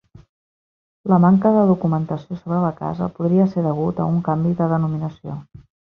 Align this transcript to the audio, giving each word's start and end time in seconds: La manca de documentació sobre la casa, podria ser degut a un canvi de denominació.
La 1.11 1.17
manca 1.25 1.51
de 1.57 1.65
documentació 1.71 2.37
sobre 2.39 2.61
la 2.63 2.73
casa, 2.79 3.11
podria 3.19 3.45
ser 3.53 3.67
degut 3.67 4.03
a 4.03 4.09
un 4.15 4.19
canvi 4.31 4.55
de 4.63 4.71
denominació. 4.73 5.37